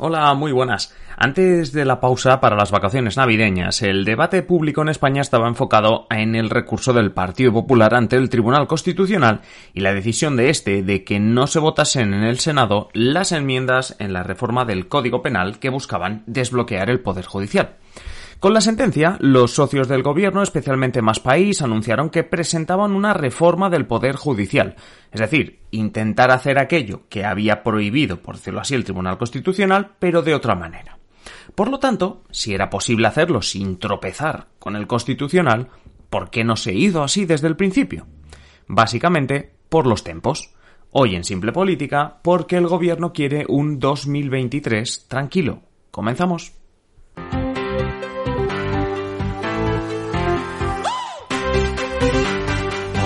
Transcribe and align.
Hola, 0.00 0.32
muy 0.34 0.52
buenas. 0.52 0.94
Antes 1.16 1.72
de 1.72 1.84
la 1.84 1.98
pausa 1.98 2.38
para 2.38 2.54
las 2.54 2.70
vacaciones 2.70 3.16
navideñas, 3.16 3.82
el 3.82 4.04
debate 4.04 4.44
público 4.44 4.80
en 4.80 4.90
España 4.90 5.20
estaba 5.20 5.48
enfocado 5.48 6.06
en 6.08 6.36
el 6.36 6.50
recurso 6.50 6.92
del 6.92 7.10
Partido 7.10 7.52
Popular 7.52 7.96
ante 7.96 8.14
el 8.14 8.30
Tribunal 8.30 8.68
Constitucional 8.68 9.40
y 9.74 9.80
la 9.80 9.92
decisión 9.92 10.36
de 10.36 10.50
este 10.50 10.84
de 10.84 11.02
que 11.02 11.18
no 11.18 11.48
se 11.48 11.58
votasen 11.58 12.14
en 12.14 12.22
el 12.22 12.38
Senado 12.38 12.90
las 12.92 13.32
enmiendas 13.32 13.96
en 13.98 14.12
la 14.12 14.22
reforma 14.22 14.64
del 14.64 14.86
Código 14.86 15.20
Penal 15.20 15.58
que 15.58 15.68
buscaban 15.68 16.22
desbloquear 16.26 16.90
el 16.90 17.00
Poder 17.00 17.24
Judicial. 17.24 17.70
Con 18.40 18.54
la 18.54 18.60
sentencia, 18.60 19.16
los 19.18 19.52
socios 19.54 19.88
del 19.88 20.04
gobierno, 20.04 20.44
especialmente 20.44 21.02
Más 21.02 21.18
País, 21.18 21.60
anunciaron 21.60 22.08
que 22.08 22.22
presentaban 22.22 22.92
una 22.92 23.12
reforma 23.12 23.68
del 23.68 23.86
Poder 23.86 24.14
Judicial, 24.14 24.76
es 25.10 25.20
decir, 25.20 25.58
intentar 25.72 26.30
hacer 26.30 26.60
aquello 26.60 27.02
que 27.08 27.24
había 27.24 27.64
prohibido, 27.64 28.22
por 28.22 28.36
decirlo 28.36 28.60
así, 28.60 28.76
el 28.76 28.84
Tribunal 28.84 29.18
Constitucional, 29.18 29.96
pero 29.98 30.22
de 30.22 30.36
otra 30.36 30.54
manera. 30.54 30.98
Por 31.56 31.68
lo 31.68 31.80
tanto, 31.80 32.22
si 32.30 32.54
era 32.54 32.70
posible 32.70 33.08
hacerlo 33.08 33.42
sin 33.42 33.80
tropezar 33.80 34.46
con 34.60 34.76
el 34.76 34.86
Constitucional, 34.86 35.70
¿por 36.08 36.30
qué 36.30 36.44
no 36.44 36.54
se 36.54 36.72
hizo 36.72 37.02
así 37.02 37.24
desde 37.24 37.48
el 37.48 37.56
principio? 37.56 38.06
Básicamente, 38.68 39.52
por 39.68 39.84
los 39.84 40.04
tempos. 40.04 40.54
Hoy 40.92 41.16
en 41.16 41.24
Simple 41.24 41.50
Política, 41.50 42.18
porque 42.22 42.56
el 42.56 42.68
gobierno 42.68 43.12
quiere 43.12 43.46
un 43.48 43.80
2023 43.80 45.08
tranquilo. 45.08 45.62
Comenzamos. 45.90 46.57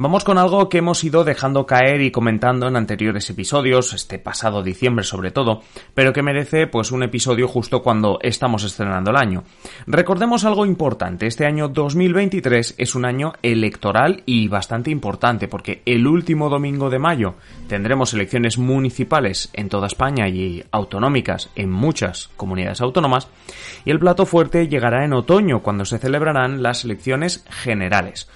Vamos 0.00 0.22
con 0.22 0.38
algo 0.38 0.68
que 0.68 0.78
hemos 0.78 1.02
ido 1.02 1.24
dejando 1.24 1.66
caer 1.66 2.02
y 2.02 2.12
comentando 2.12 2.68
en 2.68 2.76
anteriores 2.76 3.28
episodios, 3.30 3.92
este 3.94 4.20
pasado 4.20 4.62
diciembre 4.62 5.04
sobre 5.04 5.32
todo, 5.32 5.62
pero 5.92 6.12
que 6.12 6.22
merece 6.22 6.68
pues 6.68 6.92
un 6.92 7.02
episodio 7.02 7.48
justo 7.48 7.82
cuando 7.82 8.20
estamos 8.22 8.62
estrenando 8.62 9.10
el 9.10 9.16
año. 9.16 9.42
Recordemos 9.88 10.44
algo 10.44 10.66
importante, 10.66 11.26
este 11.26 11.46
año 11.46 11.66
2023 11.66 12.76
es 12.78 12.94
un 12.94 13.06
año 13.06 13.32
electoral 13.42 14.22
y 14.24 14.46
bastante 14.46 14.92
importante 14.92 15.48
porque 15.48 15.82
el 15.84 16.06
último 16.06 16.48
domingo 16.48 16.90
de 16.90 17.00
mayo 17.00 17.34
tendremos 17.66 18.14
elecciones 18.14 18.56
municipales 18.56 19.50
en 19.52 19.68
toda 19.68 19.88
España 19.88 20.28
y 20.28 20.62
autonómicas 20.70 21.50
en 21.56 21.72
muchas 21.72 22.30
comunidades 22.36 22.80
autónomas 22.82 23.26
y 23.84 23.90
el 23.90 23.98
plato 23.98 24.26
fuerte 24.26 24.68
llegará 24.68 25.04
en 25.04 25.12
otoño 25.12 25.60
cuando 25.60 25.84
se 25.84 25.98
celebrarán 25.98 26.62
las 26.62 26.84
elecciones 26.84 27.44
generales. 27.50 28.28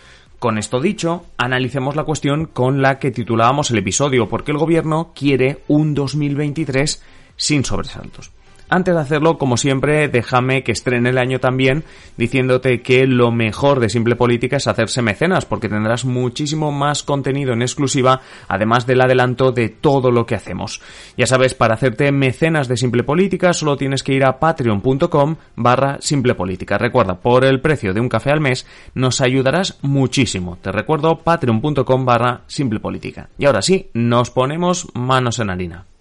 Con 0.42 0.58
esto 0.58 0.80
dicho, 0.80 1.26
analicemos 1.36 1.94
la 1.94 2.02
cuestión 2.02 2.46
con 2.46 2.82
la 2.82 2.98
que 2.98 3.12
titulábamos 3.12 3.70
el 3.70 3.78
episodio, 3.78 4.28
porque 4.28 4.50
el 4.50 4.58
gobierno 4.58 5.12
quiere 5.14 5.62
un 5.68 5.94
2023 5.94 7.00
sin 7.36 7.64
sobresaltos. 7.64 8.32
Antes 8.72 8.94
de 8.94 9.02
hacerlo, 9.02 9.36
como 9.36 9.58
siempre, 9.58 10.08
déjame 10.08 10.64
que 10.64 10.72
estrene 10.72 11.10
el 11.10 11.18
año 11.18 11.40
también 11.40 11.84
diciéndote 12.16 12.80
que 12.80 13.06
lo 13.06 13.30
mejor 13.30 13.80
de 13.80 13.90
Simple 13.90 14.16
Política 14.16 14.56
es 14.56 14.66
hacerse 14.66 15.02
mecenas, 15.02 15.44
porque 15.44 15.68
tendrás 15.68 16.06
muchísimo 16.06 16.72
más 16.72 17.02
contenido 17.02 17.52
en 17.52 17.60
exclusiva, 17.60 18.22
además 18.48 18.86
del 18.86 19.02
adelanto 19.02 19.52
de 19.52 19.68
todo 19.68 20.10
lo 20.10 20.24
que 20.24 20.36
hacemos. 20.36 20.80
Ya 21.18 21.26
sabes, 21.26 21.52
para 21.52 21.74
hacerte 21.74 22.10
mecenas 22.12 22.66
de 22.66 22.78
Simple 22.78 23.02
Política 23.02 23.52
solo 23.52 23.76
tienes 23.76 24.02
que 24.02 24.14
ir 24.14 24.24
a 24.24 24.38
patreon.com 24.38 25.36
barra 25.54 25.98
Simple 26.00 26.34
Política. 26.34 26.78
Recuerda, 26.78 27.20
por 27.20 27.44
el 27.44 27.60
precio 27.60 27.92
de 27.92 28.00
un 28.00 28.08
café 28.08 28.30
al 28.30 28.40
mes 28.40 28.66
nos 28.94 29.20
ayudarás 29.20 29.80
muchísimo. 29.82 30.56
Te 30.62 30.72
recuerdo 30.72 31.18
patreon.com 31.18 32.06
barra 32.06 32.40
Simple 32.46 32.80
Política. 32.80 33.28
Y 33.36 33.44
ahora 33.44 33.60
sí, 33.60 33.90
nos 33.92 34.30
ponemos 34.30 34.88
manos 34.94 35.40
en 35.40 35.50
harina. 35.50 35.91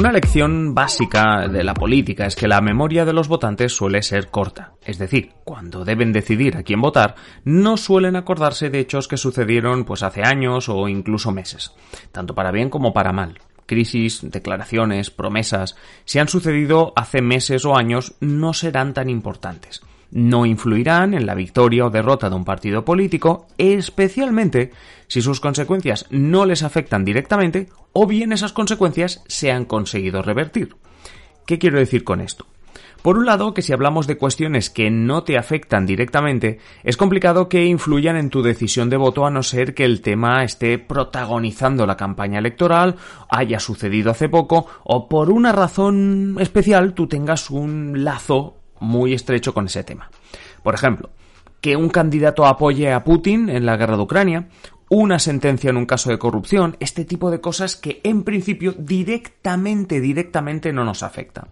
Una 0.00 0.12
lección 0.12 0.74
básica 0.74 1.46
de 1.46 1.62
la 1.62 1.74
política 1.74 2.24
es 2.24 2.34
que 2.34 2.48
la 2.48 2.62
memoria 2.62 3.04
de 3.04 3.12
los 3.12 3.28
votantes 3.28 3.76
suele 3.76 4.02
ser 4.02 4.30
corta, 4.30 4.72
es 4.82 4.96
decir, 4.96 5.32
cuando 5.44 5.84
deben 5.84 6.10
decidir 6.10 6.56
a 6.56 6.62
quién 6.62 6.80
votar, 6.80 7.16
no 7.44 7.76
suelen 7.76 8.16
acordarse 8.16 8.70
de 8.70 8.78
hechos 8.78 9.08
que 9.08 9.18
sucedieron 9.18 9.84
pues 9.84 10.02
hace 10.02 10.22
años 10.22 10.70
o 10.70 10.88
incluso 10.88 11.32
meses, 11.32 11.74
tanto 12.12 12.34
para 12.34 12.50
bien 12.50 12.70
como 12.70 12.94
para 12.94 13.12
mal. 13.12 13.40
Crisis, 13.66 14.20
declaraciones, 14.22 15.10
promesas, 15.10 15.76
si 16.06 16.18
han 16.18 16.28
sucedido 16.28 16.94
hace 16.96 17.20
meses 17.20 17.66
o 17.66 17.76
años, 17.76 18.14
no 18.20 18.54
serán 18.54 18.94
tan 18.94 19.10
importantes 19.10 19.82
no 20.10 20.44
influirán 20.44 21.14
en 21.14 21.26
la 21.26 21.34
victoria 21.34 21.86
o 21.86 21.90
derrota 21.90 22.28
de 22.28 22.36
un 22.36 22.44
partido 22.44 22.84
político, 22.84 23.46
especialmente 23.58 24.72
si 25.10 25.20
sus 25.22 25.40
consecuencias 25.40 26.06
no 26.08 26.46
les 26.46 26.62
afectan 26.62 27.04
directamente 27.04 27.68
o 27.92 28.06
bien 28.06 28.32
esas 28.32 28.52
consecuencias 28.52 29.24
se 29.26 29.50
han 29.50 29.64
conseguido 29.64 30.22
revertir. 30.22 30.76
¿Qué 31.46 31.58
quiero 31.58 31.80
decir 31.80 32.04
con 32.04 32.20
esto? 32.20 32.46
Por 33.02 33.18
un 33.18 33.26
lado, 33.26 33.52
que 33.52 33.62
si 33.62 33.72
hablamos 33.72 34.06
de 34.06 34.16
cuestiones 34.16 34.70
que 34.70 34.90
no 34.90 35.24
te 35.24 35.36
afectan 35.36 35.84
directamente, 35.84 36.58
es 36.84 36.96
complicado 36.96 37.48
que 37.48 37.64
influyan 37.64 38.16
en 38.16 38.30
tu 38.30 38.42
decisión 38.42 38.88
de 38.88 38.98
voto 38.98 39.26
a 39.26 39.30
no 39.30 39.42
ser 39.42 39.74
que 39.74 39.84
el 39.84 40.00
tema 40.00 40.44
esté 40.44 40.78
protagonizando 40.78 41.86
la 41.86 41.96
campaña 41.96 42.38
electoral, 42.38 42.96
haya 43.30 43.58
sucedido 43.58 44.12
hace 44.12 44.28
poco 44.28 44.66
o 44.84 45.08
por 45.08 45.30
una 45.30 45.50
razón 45.50 46.36
especial 46.38 46.94
tú 46.94 47.08
tengas 47.08 47.50
un 47.50 48.04
lazo 48.04 48.58
muy 48.78 49.14
estrecho 49.14 49.52
con 49.52 49.66
ese 49.66 49.82
tema. 49.82 50.08
Por 50.62 50.74
ejemplo, 50.74 51.10
que 51.60 51.76
un 51.76 51.88
candidato 51.88 52.46
apoye 52.46 52.92
a 52.92 53.04
Putin 53.04 53.48
en 53.48 53.66
la 53.66 53.76
guerra 53.76 53.96
de 53.96 54.02
Ucrania, 54.02 54.48
una 54.90 55.20
sentencia 55.20 55.70
en 55.70 55.76
un 55.76 55.86
caso 55.86 56.10
de 56.10 56.18
corrupción, 56.18 56.76
este 56.80 57.04
tipo 57.04 57.30
de 57.30 57.40
cosas 57.40 57.76
que 57.76 58.00
en 58.02 58.24
principio 58.24 58.74
directamente, 58.76 60.00
directamente 60.00 60.72
no 60.72 60.84
nos 60.84 61.04
afecta. 61.04 61.46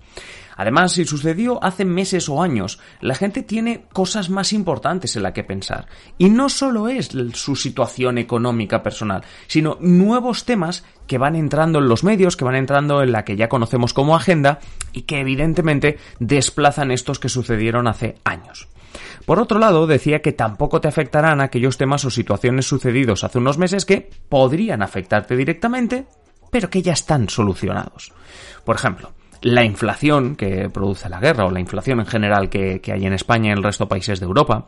Además, 0.56 0.91
si 0.91 1.04
sucedió 1.04 1.62
hace 1.62 1.84
meses 1.84 2.28
o 2.28 2.43
años, 2.43 2.81
la 3.00 3.15
gente 3.15 3.44
tiene 3.44 3.84
cosas 3.93 4.28
más 4.28 4.53
importantes 4.53 5.15
en 5.15 5.22
la 5.22 5.32
que 5.32 5.44
pensar. 5.44 5.87
Y 6.19 6.31
no 6.31 6.48
solo 6.48 6.88
es 6.88 7.10
su 7.34 7.54
situación 7.54 8.19
económica 8.19 8.82
personal, 8.82 9.22
sino 9.47 9.78
nuevos 9.81 10.44
temas 10.44 10.84
que 11.09 11.19
van 11.19 11.35
entrando 11.35 11.81
en 11.81 11.89
los 11.89 12.05
medios, 12.05 12.37
que 12.37 12.45
van 12.45 12.55
entrando 12.55 13.03
en 13.03 13.11
la 13.11 13.25
que 13.25 13.37
ya 13.37 13.49
conocemos 13.49 13.93
como 13.93 14.15
agenda 14.15 14.61
y 14.93 15.03
que 15.03 15.19
evidentemente 15.19 15.99
desplazan 16.21 16.93
estos 16.93 17.19
que 17.19 17.29
sucedieron 17.29 17.89
hace 17.89 18.19
años. 18.23 18.69
Por 19.27 19.41
otro 19.41 19.59
lado, 19.59 19.87
decía 19.87 20.23
que 20.23 20.33
tampoco 20.33 20.81
te 20.81 20.89
afectarán 20.89 21.41
aquellos 21.41 21.77
temas 21.77 22.05
o 22.05 22.11
situaciones 22.11 22.67
sucedidos 22.67 23.25
hace 23.25 23.39
unos 23.39 23.59
meses 23.59 23.84
que 23.84 24.09
podrían 24.28 24.83
afectarte 24.83 25.37
directamente, 25.37 26.07
pero 26.51 26.71
que 26.71 26.83
ya 26.83 26.93
están 26.93 27.28
solucionados. 27.28 28.13
Por 28.65 28.77
ejemplo, 28.77 29.13
la 29.43 29.65
inflación 29.65 30.37
que 30.37 30.69
produce 30.71 31.09
la 31.09 31.21
guerra 31.21 31.47
o 31.47 31.51
la 31.51 31.61
inflación 31.61 32.01
en 32.01 32.07
general 32.07 32.49
que, 32.49 32.81
hay 32.93 33.07
en 33.07 33.13
España 33.13 33.49
y 33.49 33.53
en 33.53 33.59
el 33.59 33.65
resto 33.65 33.85
de 33.85 33.91
países 33.91 34.21
de 34.21 34.27
Europa, 34.27 34.67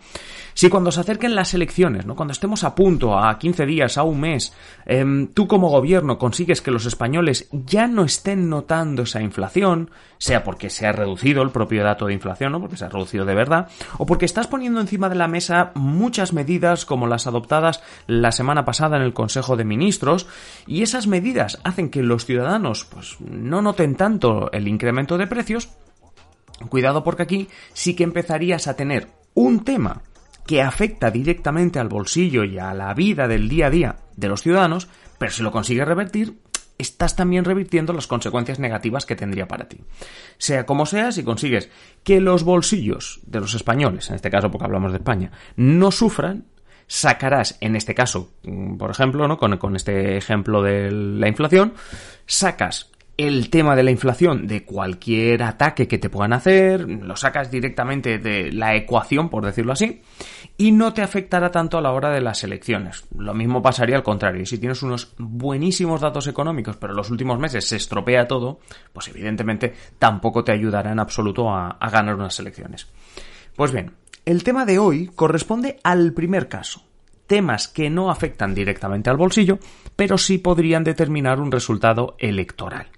si 0.54 0.68
cuando 0.68 0.92
se 0.92 1.00
acerquen 1.00 1.34
las 1.34 1.54
elecciones, 1.54 2.06
¿no? 2.06 2.14
cuando 2.14 2.32
estemos 2.32 2.64
a 2.64 2.74
punto, 2.74 3.18
a 3.18 3.38
15 3.38 3.66
días, 3.66 3.98
a 3.98 4.02
un 4.02 4.20
mes, 4.20 4.52
em, 4.86 5.28
tú 5.28 5.46
como 5.46 5.70
gobierno 5.70 6.18
consigues 6.18 6.60
que 6.60 6.70
los 6.70 6.86
españoles 6.86 7.48
ya 7.50 7.86
no 7.86 8.04
estén 8.04 8.48
notando 8.48 9.02
esa 9.02 9.22
inflación, 9.22 9.90
sea 10.18 10.44
porque 10.44 10.68
se 10.68 10.86
ha 10.86 10.92
reducido 10.92 11.42
el 11.42 11.50
propio 11.50 11.82
dato 11.82 12.06
de 12.06 12.14
inflación, 12.14 12.52
¿no? 12.52 12.60
porque 12.60 12.76
se 12.76 12.84
ha 12.84 12.88
reducido 12.88 13.24
de 13.24 13.34
verdad, 13.34 13.68
o 13.98 14.06
porque 14.06 14.26
estás 14.26 14.46
poniendo 14.46 14.80
encima 14.80 15.08
de 15.08 15.14
la 15.14 15.28
mesa 15.28 15.72
muchas 15.74 16.32
medidas 16.32 16.84
como 16.84 17.06
las 17.06 17.26
adoptadas 17.26 17.82
la 18.06 18.32
semana 18.32 18.64
pasada 18.64 18.96
en 18.96 19.02
el 19.02 19.14
Consejo 19.14 19.56
de 19.56 19.64
Ministros, 19.64 20.26
y 20.66 20.82
esas 20.82 21.06
medidas 21.06 21.58
hacen 21.64 21.90
que 21.90 22.02
los 22.02 22.26
ciudadanos 22.26 22.84
pues, 22.84 23.16
no 23.20 23.62
noten 23.62 23.94
tanto 23.94 24.50
el 24.52 24.59
incremento 24.68 25.18
de 25.18 25.26
precios, 25.26 25.70
cuidado 26.68 27.04
porque 27.04 27.22
aquí 27.22 27.48
sí 27.72 27.94
que 27.94 28.04
empezarías 28.04 28.66
a 28.66 28.76
tener 28.76 29.08
un 29.34 29.64
tema 29.64 30.02
que 30.46 30.62
afecta 30.62 31.10
directamente 31.10 31.78
al 31.78 31.88
bolsillo 31.88 32.44
y 32.44 32.58
a 32.58 32.74
la 32.74 32.92
vida 32.94 33.28
del 33.28 33.48
día 33.48 33.66
a 33.66 33.70
día 33.70 33.96
de 34.16 34.28
los 34.28 34.42
ciudadanos, 34.42 34.88
pero 35.18 35.30
si 35.30 35.42
lo 35.42 35.52
consigues 35.52 35.86
revertir, 35.86 36.38
estás 36.80 37.14
también 37.14 37.44
revirtiendo 37.44 37.92
las 37.92 38.06
consecuencias 38.06 38.58
negativas 38.58 39.06
que 39.06 39.16
tendría 39.16 39.46
para 39.46 39.68
ti. 39.68 39.78
Sea 40.38 40.66
como 40.66 40.86
sea, 40.86 41.12
si 41.12 41.22
consigues 41.22 41.70
que 42.02 42.20
los 42.20 42.42
bolsillos 42.42 43.20
de 43.26 43.40
los 43.40 43.54
españoles, 43.54 44.08
en 44.08 44.16
este 44.16 44.30
caso 44.30 44.50
porque 44.50 44.64
hablamos 44.64 44.92
de 44.92 44.98
España, 44.98 45.30
no 45.56 45.90
sufran, 45.90 46.46
sacarás, 46.86 47.56
en 47.60 47.76
este 47.76 47.94
caso, 47.94 48.32
mm, 48.42 48.76
por 48.76 48.90
ejemplo, 48.90 49.28
¿no? 49.28 49.38
con 49.38 49.76
este 49.76 50.16
ejemplo 50.16 50.62
de 50.62 50.90
la 50.90 51.28
inflación, 51.28 51.74
sacas 52.26 52.90
el 53.26 53.50
tema 53.50 53.76
de 53.76 53.82
la 53.82 53.90
inflación 53.90 54.46
de 54.46 54.64
cualquier 54.64 55.42
ataque 55.42 55.86
que 55.86 55.98
te 55.98 56.08
puedan 56.08 56.32
hacer, 56.32 56.88
lo 56.88 57.16
sacas 57.16 57.50
directamente 57.50 58.18
de 58.18 58.50
la 58.50 58.74
ecuación, 58.74 59.28
por 59.28 59.44
decirlo 59.44 59.72
así, 59.72 60.00
y 60.56 60.72
no 60.72 60.94
te 60.94 61.02
afectará 61.02 61.50
tanto 61.50 61.76
a 61.76 61.82
la 61.82 61.92
hora 61.92 62.08
de 62.08 62.22
las 62.22 62.42
elecciones. 62.44 63.04
Lo 63.14 63.34
mismo 63.34 63.60
pasaría 63.60 63.96
al 63.96 64.02
contrario. 64.02 64.46
Si 64.46 64.56
tienes 64.56 64.82
unos 64.82 65.14
buenísimos 65.18 66.00
datos 66.00 66.28
económicos, 66.28 66.76
pero 66.76 66.94
en 66.94 66.96
los 66.96 67.10
últimos 67.10 67.38
meses 67.38 67.66
se 67.66 67.76
estropea 67.76 68.26
todo, 68.26 68.60
pues 68.92 69.08
evidentemente 69.08 69.74
tampoco 69.98 70.42
te 70.42 70.52
ayudará 70.52 70.90
en 70.90 71.00
absoluto 71.00 71.50
a, 71.50 71.72
a 71.72 71.90
ganar 71.90 72.14
unas 72.14 72.40
elecciones. 72.40 72.86
Pues 73.54 73.70
bien, 73.70 73.92
el 74.24 74.42
tema 74.44 74.64
de 74.64 74.78
hoy 74.78 75.10
corresponde 75.14 75.78
al 75.82 76.14
primer 76.14 76.48
caso 76.48 76.84
temas 77.26 77.68
que 77.68 77.90
no 77.90 78.10
afectan 78.10 78.54
directamente 78.54 79.08
al 79.08 79.16
bolsillo, 79.16 79.60
pero 79.94 80.18
sí 80.18 80.38
podrían 80.38 80.82
determinar 80.82 81.38
un 81.38 81.52
resultado 81.52 82.16
electoral. 82.18 82.88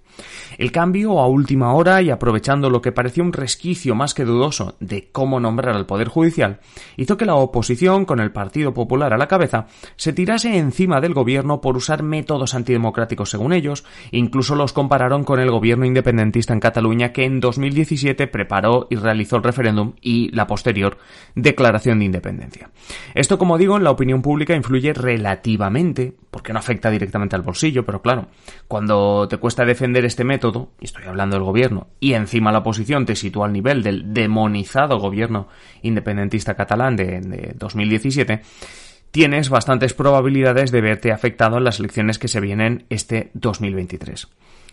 El 0.59 0.73
cambio 0.73 1.21
a 1.21 1.27
última 1.27 1.75
hora 1.75 2.03
y 2.03 2.11
aprovechando 2.11 2.71
lo 2.71 2.83
que 2.83 2.93
parecía 2.93 3.25
un 3.25 3.33
resquicio 3.33 3.95
más 3.95 4.15
que 4.15 4.25
dudoso 4.25 4.77
de 4.81 5.09
cómo 5.11 5.41
nombrar 5.41 5.77
al 5.77 5.87
Poder 5.87 6.09
Judicial, 6.09 6.61
hizo 6.97 7.17
que 7.17 7.27
la 7.27 7.35
oposición, 7.35 8.05
con 8.05 8.21
el 8.21 8.33
Partido 8.33 8.75
Popular 8.75 9.13
a 9.13 9.19
la 9.19 9.29
cabeza, 9.29 9.67
se 9.97 10.13
tirase 10.13 10.57
encima 10.59 11.01
del 11.01 11.15
gobierno 11.15 11.61
por 11.61 11.77
usar 11.77 12.03
métodos 12.03 12.55
antidemocráticos 12.55 13.31
según 13.31 13.53
ellos, 13.53 13.85
incluso 14.11 14.55
los 14.55 14.73
compararon 14.73 15.25
con 15.25 15.41
el 15.41 15.51
gobierno 15.51 15.87
independentista 15.87 16.53
en 16.53 16.61
Cataluña 16.61 17.13
que 17.13 17.25
en 17.25 17.41
2017 17.41 18.27
preparó 18.27 18.87
y 18.91 18.97
realizó 18.97 19.37
el 19.37 19.43
referéndum 19.43 19.95
y 20.01 20.31
la 20.35 20.47
posterior 20.47 20.99
declaración 21.35 21.99
de 21.99 22.07
independencia. 22.07 22.71
Esto, 23.15 23.39
como 23.39 23.59
digo, 23.59 23.77
en 23.77 23.85
la 23.85 23.91
opinión 23.91 24.23
pública 24.23 24.55
influye 24.55 24.93
relativamente, 24.93 26.15
porque 26.31 26.53
no 26.53 26.59
afecta 26.59 26.91
directamente 26.91 27.37
al 27.37 27.43
bolsillo, 27.43 27.85
pero 27.85 28.03
claro, 28.03 28.29
cuando 28.69 29.29
te 29.29 29.39
cuesta 29.39 29.65
defender 29.65 30.05
este 30.13 30.25
método, 30.25 30.71
y 30.81 30.85
estoy 30.85 31.05
hablando 31.05 31.37
del 31.37 31.45
gobierno, 31.45 31.89
y 31.99 32.13
encima 32.13 32.53
la 32.53 32.59
oposición 32.59 33.07
te 33.07 33.17
sitúa 33.17 33.47
al 33.47 33.53
nivel 33.53 33.83
del 33.83 34.13
demonizado 34.13 34.99
gobierno 34.99 35.49
independentista 35.83 36.55
catalán 36.55 36.97
de, 36.97 37.21
de 37.21 37.55
2017, 37.59 38.43
tienes 39.11 39.49
bastantes 39.49 39.95
probabilidades 39.95 40.71
de 40.71 40.81
verte 40.81 41.13
afectado 41.13 41.59
en 41.59 41.65
las 41.65 41.81
elecciones 41.81 42.19
que 42.19 42.29
se 42.29 42.41
vienen 42.41 42.85
este 42.91 43.31
2023. 43.35 44.29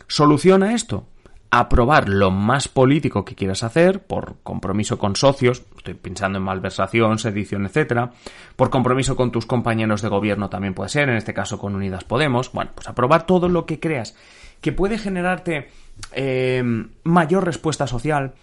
¿Soluciona 0.07 0.73
esto? 0.73 1.07
aprobar 1.51 2.09
lo 2.09 2.29
más 2.29 2.67
político 2.67 3.25
que 3.25 3.35
quieras 3.35 3.63
hacer, 3.63 4.03
por 4.03 4.35
compromiso 4.43 4.99
con 4.99 5.15
socios, 5.15 5.63
estoy 5.77 5.95
pensando 5.95 6.37
en 6.37 6.43
malversación, 6.43 7.17
sedición, 7.17 7.65
etcétera, 7.65 8.11
por 8.55 8.69
compromiso 8.69 9.15
con 9.15 9.31
tus 9.31 9.45
compañeros 9.45 10.01
de 10.01 10.09
gobierno 10.09 10.49
también 10.49 10.75
puede 10.75 10.89
ser, 10.89 11.09
en 11.09 11.15
este 11.15 11.33
caso 11.33 11.57
con 11.57 11.75
Unidas 11.75 12.03
Podemos, 12.03 12.51
bueno, 12.51 12.71
pues 12.75 12.87
aprobar 12.87 13.25
todo 13.25 13.49
lo 13.49 13.65
que 13.65 13.79
creas 13.79 14.15
que 14.61 14.71
puede 14.71 14.97
generarte 14.97 15.69
eh, 16.13 16.63
mayor 17.03 17.45
respuesta 17.45 17.87
social, 17.87 18.33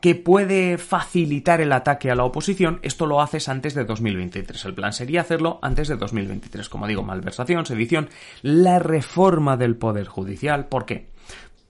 que 0.00 0.14
puede 0.14 0.78
facilitar 0.78 1.60
el 1.60 1.72
ataque 1.72 2.10
a 2.10 2.14
la 2.14 2.24
oposición, 2.24 2.78
esto 2.82 3.06
lo 3.06 3.20
haces 3.20 3.48
antes 3.48 3.74
de 3.74 3.84
2023. 3.84 4.64
El 4.66 4.74
plan 4.74 4.92
sería 4.92 5.22
hacerlo 5.22 5.58
antes 5.62 5.88
de 5.88 5.96
2023. 5.96 6.68
Como 6.68 6.86
digo, 6.86 7.02
malversación, 7.02 7.66
sedición, 7.66 8.08
la 8.42 8.78
reforma 8.78 9.56
del 9.56 9.76
Poder 9.76 10.06
Judicial. 10.06 10.66
¿Por 10.66 10.86
qué? 10.86 11.08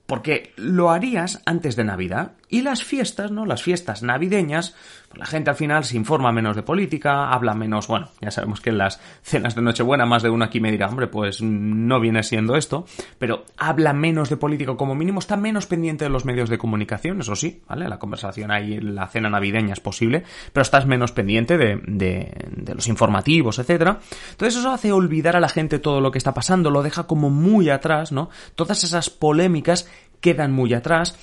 Porque 0.05 0.53
lo 0.55 0.91
harías 0.91 1.41
antes 1.45 1.75
de 1.75 1.83
Navidad 1.83 2.33
y 2.51 2.61
las 2.61 2.83
fiestas, 2.83 3.31
¿no? 3.31 3.45
Las 3.45 3.63
fiestas 3.63 4.03
navideñas, 4.03 4.75
pues 5.07 5.17
la 5.19 5.25
gente 5.25 5.49
al 5.49 5.55
final 5.55 5.85
se 5.85 5.95
informa 5.95 6.33
menos 6.33 6.55
de 6.55 6.63
política, 6.63 7.31
habla 7.31 7.55
menos, 7.55 7.87
bueno, 7.87 8.09
ya 8.19 8.29
sabemos 8.29 8.59
que 8.59 8.69
en 8.71 8.77
las 8.77 8.99
cenas 9.23 9.55
de 9.55 9.61
Nochebuena 9.61 10.05
más 10.05 10.21
de 10.21 10.29
uno 10.29 10.43
aquí 10.43 10.59
me 10.59 10.69
dirá, 10.69 10.87
hombre, 10.87 11.07
pues 11.07 11.41
no 11.41 11.99
viene 12.01 12.23
siendo 12.23 12.57
esto, 12.57 12.85
pero 13.17 13.45
habla 13.57 13.93
menos 13.93 14.29
de 14.29 14.35
política 14.35 14.75
como 14.75 14.95
mínimo, 14.95 15.19
está 15.19 15.37
menos 15.37 15.65
pendiente 15.65 16.03
de 16.03 16.09
los 16.09 16.25
medios 16.25 16.49
de 16.49 16.57
comunicación, 16.57 17.21
eso 17.21 17.35
sí, 17.35 17.61
¿vale? 17.69 17.87
La 17.87 17.99
conversación 17.99 18.51
ahí 18.51 18.73
en 18.73 18.95
la 18.95 19.07
cena 19.07 19.29
navideña 19.29 19.71
es 19.71 19.79
posible, 19.79 20.25
pero 20.51 20.61
estás 20.61 20.85
menos 20.85 21.13
pendiente 21.13 21.57
de, 21.57 21.79
de, 21.87 22.33
de 22.51 22.75
los 22.75 22.89
informativos, 22.89 23.59
etcétera. 23.59 23.99
Entonces 24.31 24.59
eso 24.59 24.71
hace 24.71 24.91
olvidar 24.91 25.37
a 25.37 25.39
la 25.39 25.49
gente 25.49 25.79
todo 25.79 26.01
lo 26.01 26.11
que 26.11 26.17
está 26.17 26.33
pasando, 26.33 26.69
lo 26.69 26.83
deja 26.83 27.07
como 27.07 27.29
muy 27.29 27.69
atrás, 27.69 28.11
¿no? 28.11 28.29
Todas 28.55 28.83
esas 28.83 29.09
polémicas 29.09 29.89
quedan 30.19 30.51
muy 30.51 30.73
atrás 30.73 31.17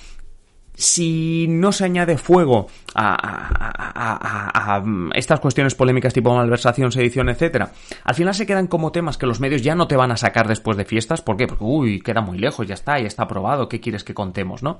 si 0.79 1.45
no 1.49 1.73
se 1.73 1.83
añade 1.83 2.17
fuego 2.17 2.67
a, 2.95 4.81
estas 5.13 5.41
cuestiones 5.41 5.75
polémicas 5.75 6.13
tipo 6.13 6.33
malversación, 6.33 6.93
sedición, 6.93 7.27
etcétera, 7.27 7.73
al 8.05 8.15
final 8.15 8.33
se 8.33 8.45
quedan 8.45 8.67
como 8.67 8.93
temas 8.93 9.17
que 9.17 9.25
los 9.25 9.41
medios 9.41 9.61
ya 9.61 9.75
no 9.75 9.87
te 9.87 9.97
van 9.97 10.11
a 10.11 10.17
sacar 10.17 10.47
después 10.47 10.77
de 10.77 10.85
fiestas. 10.85 11.21
¿Por 11.21 11.35
qué? 11.35 11.47
Porque, 11.47 11.65
uy, 11.65 11.99
queda 11.99 12.21
muy 12.21 12.37
lejos, 12.37 12.65
ya 12.65 12.75
está, 12.75 12.97
ya 12.97 13.07
está 13.07 13.23
aprobado, 13.23 13.67
¿qué 13.67 13.81
quieres 13.81 14.05
que 14.05 14.13
contemos, 14.13 14.63
no? 14.63 14.79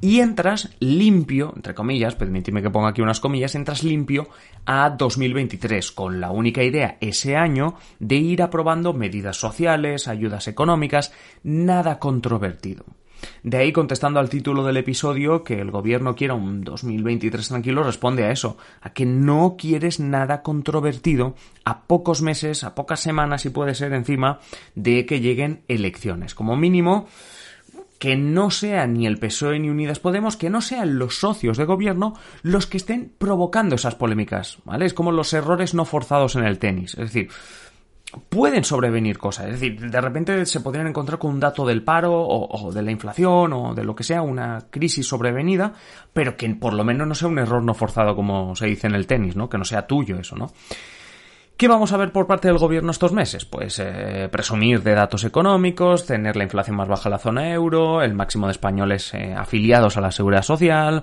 Y 0.00 0.18
entras 0.18 0.70
limpio, 0.80 1.52
entre 1.54 1.74
comillas, 1.74 2.16
permíteme 2.16 2.60
que 2.60 2.70
ponga 2.70 2.88
aquí 2.88 3.00
unas 3.00 3.20
comillas, 3.20 3.54
entras 3.54 3.84
limpio 3.84 4.28
a 4.66 4.90
2023, 4.90 5.92
con 5.92 6.20
la 6.20 6.32
única 6.32 6.64
idea 6.64 6.98
ese 7.00 7.36
año 7.36 7.76
de 8.00 8.16
ir 8.16 8.42
aprobando 8.42 8.92
medidas 8.92 9.36
sociales, 9.36 10.08
ayudas 10.08 10.48
económicas, 10.48 11.12
nada 11.44 12.00
controvertido. 12.00 12.97
De 13.42 13.56
ahí, 13.56 13.72
contestando 13.72 14.20
al 14.20 14.28
título 14.28 14.64
del 14.64 14.76
episodio, 14.76 15.42
que 15.42 15.60
el 15.60 15.70
gobierno 15.70 16.14
quiera 16.14 16.34
un 16.34 16.62
2023 16.62 17.48
tranquilo, 17.48 17.82
responde 17.82 18.24
a 18.24 18.30
eso, 18.30 18.56
a 18.80 18.90
que 18.90 19.06
no 19.06 19.56
quieres 19.58 20.00
nada 20.00 20.42
controvertido 20.42 21.34
a 21.64 21.82
pocos 21.82 22.22
meses, 22.22 22.64
a 22.64 22.74
pocas 22.74 23.00
semanas, 23.00 23.42
si 23.42 23.50
puede 23.50 23.74
ser 23.74 23.92
encima, 23.92 24.40
de 24.74 25.06
que 25.06 25.20
lleguen 25.20 25.62
elecciones. 25.68 26.34
Como 26.34 26.56
mínimo, 26.56 27.06
que 27.98 28.16
no 28.16 28.50
sean 28.50 28.94
ni 28.94 29.06
el 29.06 29.18
PSOE 29.18 29.58
ni 29.58 29.70
Unidas 29.70 29.98
Podemos, 29.98 30.36
que 30.36 30.50
no 30.50 30.60
sean 30.60 30.98
los 30.98 31.18
socios 31.18 31.56
de 31.56 31.64
gobierno 31.64 32.14
los 32.42 32.66
que 32.66 32.76
estén 32.76 33.12
provocando 33.18 33.74
esas 33.74 33.96
polémicas, 33.96 34.58
¿vale? 34.64 34.86
Es 34.86 34.94
como 34.94 35.12
los 35.12 35.32
errores 35.32 35.74
no 35.74 35.84
forzados 35.84 36.36
en 36.36 36.44
el 36.44 36.58
tenis. 36.58 36.92
Es 36.92 37.12
decir, 37.12 37.28
pueden 38.28 38.64
sobrevenir 38.64 39.18
cosas. 39.18 39.46
Es 39.46 39.60
decir, 39.60 39.90
de 39.90 40.00
repente 40.00 40.46
se 40.46 40.60
podrían 40.60 40.86
encontrar 40.86 41.18
con 41.18 41.32
un 41.32 41.40
dato 41.40 41.66
del 41.66 41.82
paro 41.82 42.12
o, 42.14 42.72
de 42.72 42.82
la 42.82 42.90
inflación 42.90 43.52
o 43.52 43.74
de 43.74 43.84
lo 43.84 43.94
que 43.94 44.04
sea, 44.04 44.22
una 44.22 44.66
crisis 44.70 45.06
sobrevenida, 45.06 45.74
pero 46.12 46.36
que 46.36 46.48
por 46.54 46.72
lo 46.72 46.84
menos 46.84 47.06
no 47.06 47.14
sea 47.14 47.28
un 47.28 47.38
error 47.38 47.62
no 47.62 47.74
forzado 47.74 48.16
como 48.16 48.54
se 48.56 48.66
dice 48.66 48.86
en 48.86 48.94
el 48.94 49.06
tenis, 49.06 49.36
¿no? 49.36 49.48
Que 49.48 49.58
no 49.58 49.64
sea 49.64 49.86
tuyo 49.86 50.18
eso, 50.18 50.36
¿no? 50.36 50.52
¿Qué 51.56 51.66
vamos 51.66 51.92
a 51.92 51.96
ver 51.96 52.12
por 52.12 52.28
parte 52.28 52.46
del 52.46 52.58
gobierno 52.58 52.92
estos 52.92 53.12
meses? 53.12 53.44
Pues 53.44 53.80
eh, 53.80 54.28
presumir 54.30 54.80
de 54.84 54.94
datos 54.94 55.24
económicos, 55.24 56.06
tener 56.06 56.36
la 56.36 56.44
inflación 56.44 56.76
más 56.76 56.86
baja 56.86 57.08
en 57.08 57.12
la 57.12 57.18
zona 57.18 57.52
euro, 57.52 58.00
el 58.00 58.14
máximo 58.14 58.46
de 58.46 58.52
españoles 58.52 59.12
eh, 59.12 59.34
afiliados 59.36 59.96
a 59.96 60.00
la 60.00 60.12
seguridad 60.12 60.42
social, 60.42 61.02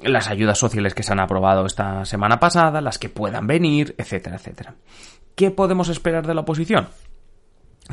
las 0.00 0.28
ayudas 0.28 0.56
sociales 0.56 0.94
que 0.94 1.02
se 1.02 1.12
han 1.12 1.18
aprobado 1.18 1.66
esta 1.66 2.04
semana 2.04 2.38
pasada, 2.38 2.80
las 2.80 3.00
que 3.00 3.08
puedan 3.08 3.48
venir, 3.48 3.96
etcétera, 3.98 4.36
etcétera. 4.36 4.76
¿Qué 5.38 5.52
podemos 5.52 5.88
esperar 5.88 6.26
de 6.26 6.34
la 6.34 6.40
oposición? 6.40 6.88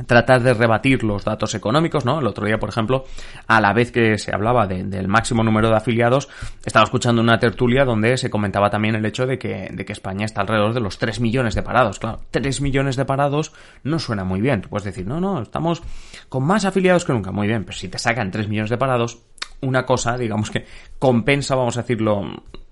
tratar 0.07 0.41
de 0.41 0.53
rebatir 0.53 1.03
los 1.03 1.23
datos 1.23 1.55
económicos, 1.55 2.03
¿no? 2.03 2.19
El 2.19 2.27
otro 2.27 2.45
día, 2.45 2.57
por 2.57 2.67
ejemplo, 2.67 3.05
a 3.47 3.61
la 3.61 3.71
vez 3.71 3.93
que 3.93 4.17
se 4.17 4.33
hablaba 4.33 4.67
del 4.67 5.07
máximo 5.07 5.41
número 5.41 5.69
de 5.69 5.77
afiliados, 5.77 6.27
estaba 6.65 6.83
escuchando 6.83 7.21
una 7.21 7.39
tertulia 7.39 7.85
donde 7.85 8.17
se 8.17 8.29
comentaba 8.29 8.69
también 8.69 8.95
el 8.95 9.05
hecho 9.05 9.25
de 9.25 9.39
que, 9.39 9.69
de 9.71 9.85
que 9.85 9.93
España 9.93 10.25
está 10.25 10.41
alrededor 10.41 10.73
de 10.73 10.81
los 10.81 10.97
3 10.97 11.21
millones 11.21 11.55
de 11.55 11.61
parados. 11.61 11.99
Claro, 11.99 12.19
3 12.31 12.59
millones 12.59 12.97
de 12.97 13.05
parados 13.05 13.53
no 13.83 13.99
suena 13.99 14.25
muy 14.25 14.41
bien. 14.41 14.63
Tú 14.63 14.69
puedes 14.69 14.83
decir, 14.83 15.07
no, 15.07 15.21
no, 15.21 15.41
estamos 15.41 15.81
con 16.27 16.43
más 16.43 16.65
afiliados 16.65 17.05
que 17.05 17.13
nunca. 17.13 17.31
Muy 17.31 17.47
bien, 17.47 17.63
pero 17.63 17.77
si 17.77 17.87
te 17.87 17.99
sacan 17.99 18.31
3 18.31 18.49
millones 18.49 18.71
de 18.71 18.77
parados, 18.77 19.19
una 19.61 19.85
cosa, 19.85 20.17
digamos 20.17 20.51
que 20.51 20.65
compensa, 20.99 21.55
vamos 21.55 21.77
a 21.77 21.81
decirlo 21.81 22.21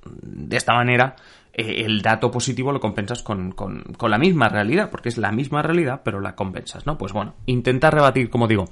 de 0.05 0.57
esta 0.57 0.73
manera, 0.73 1.15
eh, 1.55 1.83
el 1.85 2.01
dato 2.01 2.31
positivo 2.31 2.71
lo 2.71 2.79
compensas 2.79 3.21
con, 3.21 3.51
con, 3.51 3.83
la 4.09 4.17
misma 4.17 4.49
realidad, 4.49 4.89
porque 4.89 5.09
es 5.09 5.17
la 5.19 5.31
misma 5.31 5.61
realidad, 5.61 6.01
pero 6.03 6.19
la 6.19 6.35
compensas, 6.35 6.87
¿no? 6.87 6.97
Pues 6.97 7.13
bueno, 7.13 7.35
intentar 7.45 7.93
rebatir, 7.93 8.29
como 8.29 8.47
digo, 8.47 8.65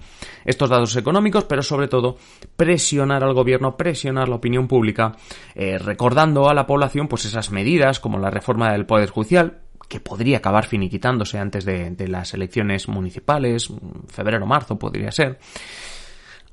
estos 0.46 0.70
datos 0.70 0.96
económicos, 0.96 1.44
pero 1.44 1.62
sobre 1.62 1.88
todo 1.88 2.18
presionar 2.56 3.24
al 3.24 3.36
gobierno, 3.36 3.78
presionar 3.78 4.28
la 4.30 4.36
opinión 4.36 4.68
pública, 4.68 5.16
eh, 5.54 5.78
recordando 5.78 6.50
a 6.50 6.56
la 6.56 6.66
población 6.66 7.08
pues 7.08 7.26
esas 7.26 7.52
medidas 7.52 8.00
como 8.00 8.18
la 8.18 8.32
reforma 8.32 8.72
del 8.72 8.88
Poder 8.88 9.12
Judicial, 9.12 9.60
que 9.88 10.00
podría 10.00 10.38
acabar 10.38 10.66
finiquitándose 10.66 11.38
antes 11.38 11.66
de, 11.66 11.92
de 11.92 12.08
las 12.08 12.34
elecciones 12.34 12.88
municipales, 12.88 13.72
febrero-marzo 14.08 14.80
podría 14.80 15.12
ser, 15.12 15.38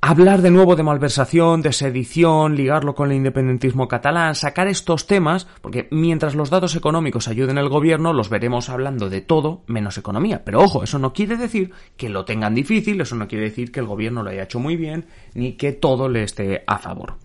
hablar 0.01 0.43
de 0.43 0.51
nuevo 0.51 0.77
de 0.77 0.83
malversación, 0.83 1.61
de 1.61 1.73
sedición, 1.73 2.55
ligarlo 2.55 2.95
con 2.95 3.11
el 3.11 3.17
independentismo 3.17 3.89
catalán, 3.89 4.35
sacar 4.35 4.69
estos 4.69 5.07
temas, 5.07 5.47
porque 5.61 5.89
mientras 5.91 6.35
los 6.35 6.51
datos 6.51 6.77
económicos 6.77 7.29
ayuden 7.29 7.59
al 7.59 7.69
gobierno, 7.69 8.13
los 8.13 8.29
veremos 8.29 8.69
hablando 8.69 9.11
de 9.11 9.21
todo 9.21 9.63
menos 9.67 9.99
economía. 9.99 10.45
Pero 10.45 10.61
ojo, 10.61 10.85
eso 10.85 10.99
no 10.99 11.13
quiere 11.13 11.37
decir 11.37 11.73
que 11.97 12.09
lo 12.09 12.25
tengan 12.25 12.55
difícil, 12.55 13.01
eso 13.01 13.17
no 13.17 13.27
quiere 13.27 13.47
decir 13.47 13.73
que 13.73 13.81
el 13.81 13.87
gobierno 13.87 14.23
lo 14.23 14.31
haya 14.31 14.45
hecho 14.45 14.61
muy 14.61 14.77
bien, 14.77 15.07
ni 15.35 15.53
que 15.55 15.73
todo 15.73 16.09
le 16.09 16.23
esté 16.23 16.63
a 16.67 16.79
favor. 16.79 17.17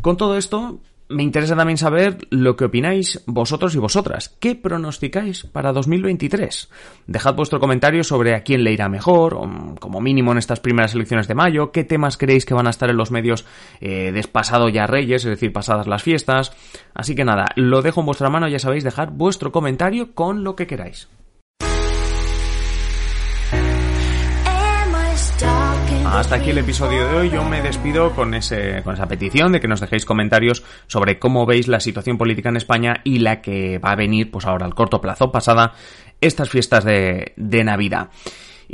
Con 0.00 0.16
todo 0.16 0.36
esto, 0.36 0.80
me 1.12 1.22
interesa 1.22 1.56
también 1.56 1.78
saber 1.78 2.18
lo 2.30 2.56
que 2.56 2.64
opináis 2.64 3.22
vosotros 3.26 3.74
y 3.74 3.78
vosotras. 3.78 4.36
¿Qué 4.40 4.54
pronosticáis 4.54 5.44
para 5.44 5.72
2023? 5.72 6.70
Dejad 7.06 7.34
vuestro 7.34 7.60
comentario 7.60 8.02
sobre 8.04 8.34
a 8.34 8.42
quién 8.42 8.64
le 8.64 8.72
irá 8.72 8.88
mejor, 8.88 9.34
o, 9.34 9.74
como 9.78 10.00
mínimo 10.00 10.32
en 10.32 10.38
estas 10.38 10.60
primeras 10.60 10.94
elecciones 10.94 11.28
de 11.28 11.34
mayo, 11.34 11.72
qué 11.72 11.84
temas 11.84 12.16
creéis 12.16 12.44
que 12.44 12.54
van 12.54 12.66
a 12.66 12.70
estar 12.70 12.90
en 12.90 12.96
los 12.96 13.10
medios 13.10 13.44
eh, 13.80 14.10
despasado 14.12 14.68
ya 14.68 14.86
Reyes, 14.86 15.24
es 15.24 15.30
decir, 15.30 15.52
pasadas 15.52 15.86
las 15.86 16.02
fiestas. 16.02 16.52
Así 16.94 17.14
que 17.14 17.24
nada, 17.24 17.46
lo 17.56 17.82
dejo 17.82 18.00
en 18.00 18.06
vuestra 18.06 18.30
mano, 18.30 18.48
ya 18.48 18.58
sabéis, 18.58 18.84
dejar 18.84 19.10
vuestro 19.10 19.52
comentario 19.52 20.14
con 20.14 20.44
lo 20.44 20.56
que 20.56 20.66
queráis. 20.66 21.08
Hasta 26.12 26.36
aquí 26.36 26.50
el 26.50 26.58
episodio 26.58 27.08
de 27.08 27.16
hoy. 27.16 27.30
Yo 27.30 27.42
me 27.42 27.62
despido 27.62 28.14
con, 28.14 28.34
ese, 28.34 28.82
con 28.84 28.92
esa 28.92 29.08
petición 29.08 29.50
de 29.50 29.60
que 29.60 29.66
nos 29.66 29.80
dejéis 29.80 30.04
comentarios 30.04 30.62
sobre 30.86 31.18
cómo 31.18 31.46
veis 31.46 31.68
la 31.68 31.80
situación 31.80 32.18
política 32.18 32.50
en 32.50 32.58
España 32.58 33.00
y 33.02 33.20
la 33.20 33.40
que 33.40 33.78
va 33.78 33.92
a 33.92 33.96
venir, 33.96 34.30
pues 34.30 34.44
ahora 34.44 34.66
al 34.66 34.74
corto 34.74 35.00
plazo, 35.00 35.32
pasada 35.32 35.72
estas 36.20 36.50
fiestas 36.50 36.84
de, 36.84 37.32
de 37.36 37.64
Navidad. 37.64 38.10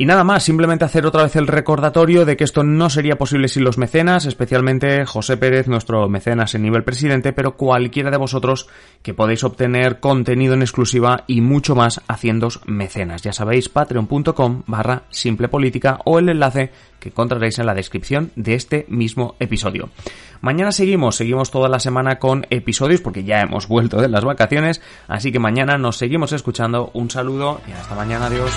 Y 0.00 0.07
nada 0.07 0.23
más, 0.23 0.45
simplemente 0.45 0.85
hacer 0.85 1.07
otra 1.07 1.25
vez 1.25 1.35
el 1.35 1.49
recordatorio 1.49 2.25
de 2.25 2.37
que 2.37 2.45
esto 2.45 2.62
no 2.62 2.88
sería 2.88 3.19
posible 3.19 3.49
sin 3.49 3.64
los 3.64 3.78
mecenas, 3.78 4.26
especialmente 4.26 5.05
José 5.05 5.37
Pérez, 5.37 5.67
nuestro 5.67 6.09
mecenas 6.09 6.55
en 6.55 6.62
nivel 6.62 6.85
presidente, 6.85 7.33
pero 7.33 7.57
cualquiera 7.57 8.12
de 8.12 8.17
vosotros 8.17 8.69
que 9.02 9.12
podéis 9.12 9.43
obtener 9.43 9.99
contenido 9.99 10.55
en 10.55 10.62
exclusiva 10.62 11.25
y 11.26 11.40
mucho 11.40 11.75
más 11.75 12.00
haciéndos 12.07 12.61
mecenas. 12.64 13.23
Ya 13.23 13.33
sabéis, 13.33 13.69
patreon.com 13.69 14.62
barra 14.69 15.02
simple 15.11 15.49
política 15.49 15.99
o 16.05 16.21
el 16.21 16.28
enlace 16.28 16.71
que 17.00 17.09
encontraréis 17.09 17.59
en 17.59 17.67
la 17.67 17.75
descripción 17.75 18.31
de 18.37 18.55
este 18.55 18.87
mismo 18.88 19.35
episodio. 19.40 19.88
Mañana 20.40 20.71
seguimos, 20.71 21.17
seguimos 21.17 21.50
toda 21.50 21.69
la 21.69 21.81
semana 21.81 22.21
con 22.21 22.47
episodios 22.50 23.00
porque 23.00 23.25
ya 23.25 23.40
hemos 23.40 23.67
vuelto 23.67 24.00
de 24.00 24.09
las 24.09 24.25
vacaciones, 24.25 24.81
así 25.09 25.33
que 25.33 25.40
mañana 25.40 25.76
nos 25.76 25.97
seguimos 25.97 26.31
escuchando. 26.31 26.93
Un 26.95 27.11
saludo 27.11 27.61
y 27.67 27.73
hasta 27.73 27.97
mañana, 27.97 28.26
adiós. 28.26 28.57